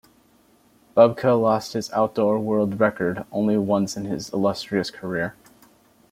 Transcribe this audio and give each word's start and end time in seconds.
Bubka 0.97 1.39
lost 1.39 1.73
his 1.73 1.91
outdoor 1.91 2.39
world 2.39 2.79
record 2.79 3.23
only 3.31 3.55
once 3.55 3.95
in 3.95 4.05
his 4.05 4.33
illustrious 4.33 4.89
career. 4.89 5.35